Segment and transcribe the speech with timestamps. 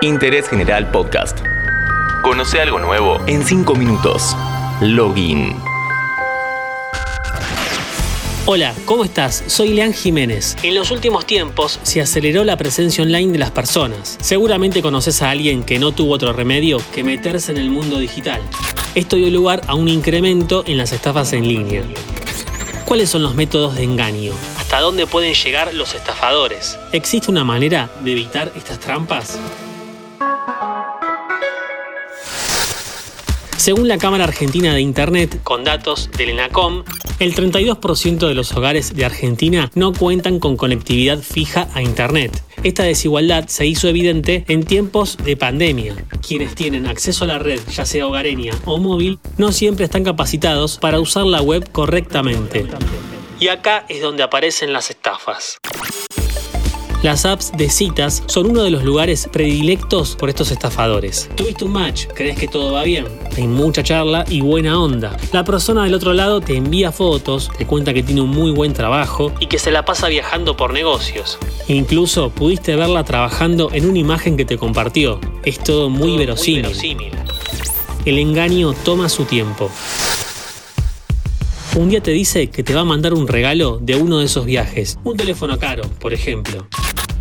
[0.00, 1.40] Interés General Podcast.
[2.22, 4.36] Conoce algo nuevo en 5 minutos.
[4.80, 5.56] Login.
[8.46, 9.42] Hola, ¿cómo estás?
[9.48, 10.56] Soy Leán Jiménez.
[10.62, 14.16] En los últimos tiempos se aceleró la presencia online de las personas.
[14.20, 18.40] Seguramente conoces a alguien que no tuvo otro remedio que meterse en el mundo digital.
[18.94, 21.82] Esto dio lugar a un incremento en las estafas en línea.
[22.84, 24.32] ¿Cuáles son los métodos de engaño?
[24.58, 26.78] ¿Hasta dónde pueden llegar los estafadores?
[26.92, 29.40] ¿Existe una manera de evitar estas trampas?
[33.68, 36.84] Según la Cámara Argentina de Internet, con datos del ENACOM,
[37.18, 42.42] el 32% de los hogares de Argentina no cuentan con conectividad fija a Internet.
[42.62, 45.94] Esta desigualdad se hizo evidente en tiempos de pandemia.
[46.26, 50.78] Quienes tienen acceso a la red, ya sea hogareña o móvil, no siempre están capacitados
[50.78, 52.64] para usar la web correctamente.
[53.38, 55.58] Y acá es donde aparecen las estafas.
[57.02, 61.30] Las apps de citas son uno de los lugares predilectos por estos estafadores.
[61.36, 65.16] Tuviste un match, crees que todo va bien, hay mucha charla y buena onda.
[65.32, 68.72] La persona del otro lado te envía fotos, te cuenta que tiene un muy buen
[68.72, 71.38] trabajo y que se la pasa viajando por negocios.
[71.68, 75.20] Incluso pudiste verla trabajando en una imagen que te compartió.
[75.44, 76.62] Es todo muy, verosímil.
[76.62, 77.12] muy verosímil.
[78.06, 79.70] El engaño toma su tiempo.
[81.76, 84.46] Un día te dice que te va a mandar un regalo de uno de esos
[84.46, 86.66] viajes, un teléfono caro, por ejemplo.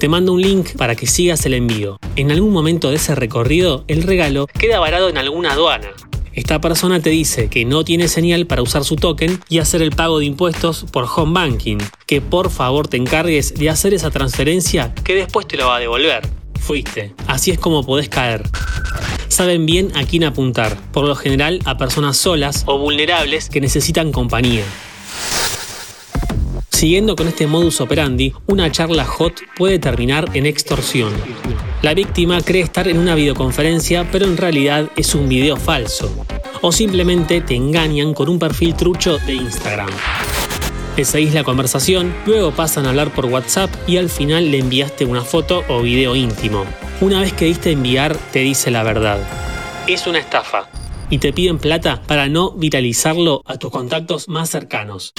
[0.00, 1.98] Te manda un link para que sigas el envío.
[2.16, 5.90] En algún momento de ese recorrido, el regalo queda varado en alguna aduana.
[6.32, 9.90] Esta persona te dice que no tiene señal para usar su token y hacer el
[9.90, 11.76] pago de impuestos por home banking,
[12.06, 15.80] que por favor te encargues de hacer esa transferencia que después te lo va a
[15.80, 16.26] devolver.
[16.58, 17.14] Fuiste.
[17.26, 18.48] Así es como podés caer.
[19.28, 24.12] Saben bien a quién apuntar, por lo general a personas solas o vulnerables que necesitan
[24.12, 24.64] compañía.
[26.80, 31.12] Siguiendo con este modus operandi, una charla hot puede terminar en extorsión.
[31.82, 36.10] La víctima cree estar en una videoconferencia, pero en realidad es un video falso.
[36.62, 39.90] O simplemente te engañan con un perfil trucho de Instagram.
[40.96, 45.04] Le seguís la conversación, luego pasan a hablar por WhatsApp y al final le enviaste
[45.04, 46.64] una foto o video íntimo.
[47.02, 49.18] Una vez que diste enviar, te dice la verdad.
[49.86, 50.70] Es una estafa.
[51.10, 55.12] Y te piden plata para no viralizarlo a tus contactos más cercanos.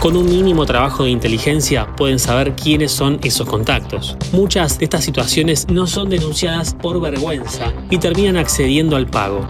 [0.00, 4.16] Con un mínimo trabajo de inteligencia pueden saber quiénes son esos contactos.
[4.30, 9.44] Muchas de estas situaciones no son denunciadas por vergüenza y terminan accediendo al pago.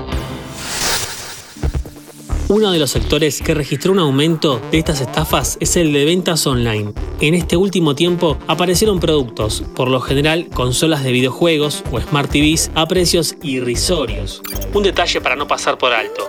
[2.49, 6.47] Uno de los sectores que registró un aumento de estas estafas es el de ventas
[6.47, 6.95] online.
[7.21, 12.71] En este último tiempo aparecieron productos, por lo general consolas de videojuegos o smart TVs,
[12.75, 14.41] a precios irrisorios.
[14.73, 16.27] Un detalle para no pasar por alto.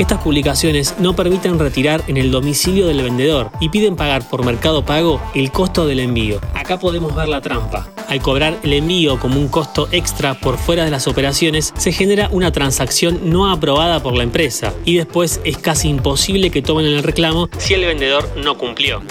[0.00, 4.82] Estas publicaciones no permiten retirar en el domicilio del vendedor y piden pagar por Mercado
[4.82, 6.40] Pago el costo del envío.
[6.54, 7.86] Acá podemos ver la trampa.
[8.08, 12.30] Al cobrar el envío como un costo extra por fuera de las operaciones, se genera
[12.32, 17.02] una transacción no aprobada por la empresa y después es casi imposible que tomen el
[17.02, 19.02] reclamo si el vendedor no cumplió.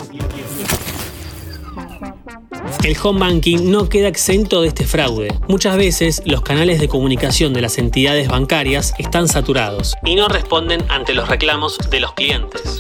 [2.84, 5.34] El home banking no queda exento de este fraude.
[5.48, 10.84] Muchas veces los canales de comunicación de las entidades bancarias están saturados y no responden
[10.90, 12.78] ante los reclamos de los clientes.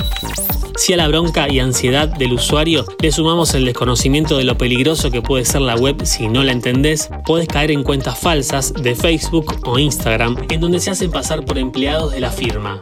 [0.77, 5.11] Si a la bronca y ansiedad del usuario le sumamos el desconocimiento de lo peligroso
[5.11, 8.95] que puede ser la web si no la entendés, puedes caer en cuentas falsas de
[8.95, 12.81] Facebook o Instagram en donde se hacen pasar por empleados de la firma.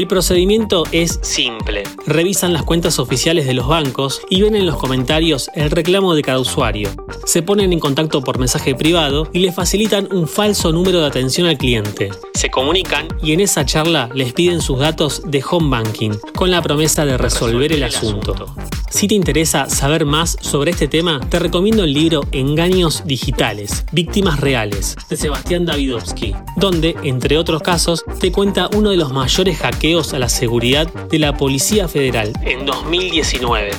[0.00, 1.82] El procedimiento es simple.
[2.06, 6.22] Revisan las cuentas oficiales de los bancos y ven en los comentarios el reclamo de
[6.22, 6.88] cada usuario.
[7.26, 11.48] Se ponen en contacto por mensaje privado y le facilitan un falso número de atención
[11.48, 12.08] al cliente.
[12.32, 16.62] Se comunican y en esa charla les piden sus datos de home banking con la
[16.62, 18.46] promesa de resolver el asunto.
[18.90, 24.40] Si te interesa saber más sobre este tema, te recomiendo el libro Engaños Digitales, Víctimas
[24.40, 30.12] Reales, de Sebastián Davidovsky, donde, entre otros casos, te cuenta uno de los mayores hackeos
[30.12, 33.70] a la seguridad de la Policía Federal en 2019.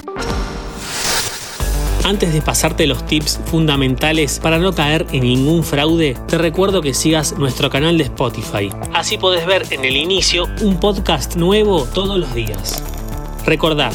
[2.06, 6.94] Antes de pasarte los tips fundamentales para no caer en ningún fraude, te recuerdo que
[6.94, 8.70] sigas nuestro canal de Spotify.
[8.94, 12.82] Así podés ver en el inicio un podcast nuevo todos los días.
[13.46, 13.92] Recordá,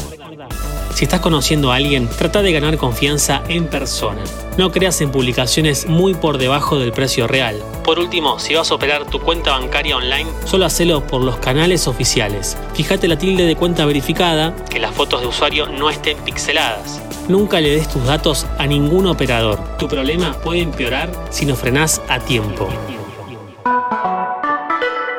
[0.97, 4.23] si estás conociendo a alguien, trata de ganar confianza en persona.
[4.57, 7.61] No creas en publicaciones muy por debajo del precio real.
[7.83, 11.87] Por último, si vas a operar tu cuenta bancaria online, solo hacelo por los canales
[11.87, 12.57] oficiales.
[12.73, 16.99] Fíjate la tilde de cuenta verificada, que las fotos de usuario no estén pixeladas.
[17.27, 19.77] Nunca le des tus datos a ningún operador.
[19.77, 22.69] Tu problema puede empeorar si no frenás a tiempo.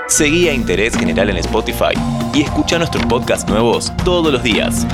[0.08, 1.94] Seguí a Interés General en Spotify
[2.34, 4.84] y escucha nuestros podcasts nuevos todos los días.